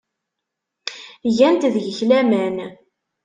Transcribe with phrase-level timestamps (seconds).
[1.37, 2.55] Gant deg-k laman.